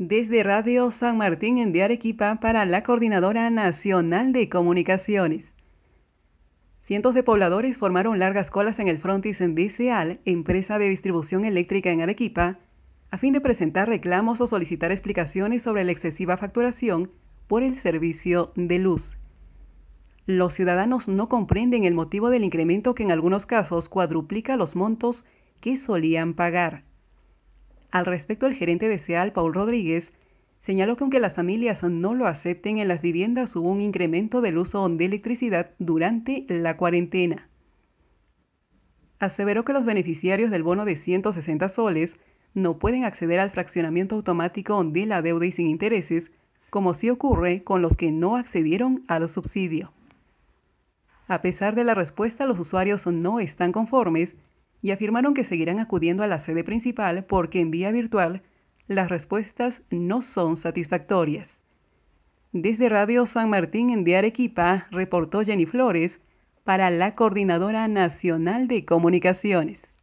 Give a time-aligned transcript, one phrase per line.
[0.00, 5.56] Desde Radio San Martín en Arequipa para la Coordinadora Nacional de Comunicaciones.
[6.78, 11.90] Cientos de pobladores formaron largas colas en el frontis en DCAL, empresa de distribución eléctrica
[11.90, 12.60] en Arequipa,
[13.10, 17.10] a fin de presentar reclamos o solicitar explicaciones sobre la excesiva facturación
[17.48, 19.18] por el servicio de luz.
[20.26, 25.24] Los ciudadanos no comprenden el motivo del incremento que en algunos casos cuadruplica los montos
[25.60, 26.87] que solían pagar.
[27.90, 30.12] Al respecto, el gerente de SEAL, Paul Rodríguez,
[30.58, 34.58] señaló que aunque las familias no lo acepten en las viviendas hubo un incremento del
[34.58, 37.48] uso de electricidad durante la cuarentena.
[39.20, 42.18] Aseveró que los beneficiarios del bono de 160 soles
[42.54, 46.32] no pueden acceder al fraccionamiento automático de la deuda y sin intereses,
[46.70, 49.92] como sí ocurre con los que no accedieron al subsidio.
[51.26, 54.36] A pesar de la respuesta, los usuarios no están conformes
[54.82, 58.42] y afirmaron que seguirán acudiendo a la sede principal porque en vía virtual
[58.86, 61.60] las respuestas no son satisfactorias.
[62.52, 66.22] Desde Radio San Martín en de Arequipa reportó Jenny Flores
[66.64, 69.97] para la Coordinadora Nacional de Comunicaciones.